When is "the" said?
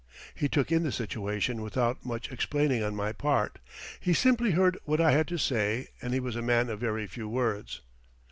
0.81-0.91